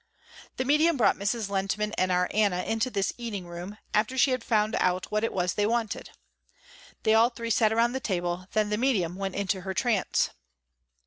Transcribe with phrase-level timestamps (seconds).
[0.57, 1.47] The medium brought Mrs.
[1.49, 5.31] Lehntman and our Anna into this eating room, after she had found out what it
[5.31, 6.09] was they wanted.
[7.03, 10.31] They all three sat around the table and then the medium went into her trance.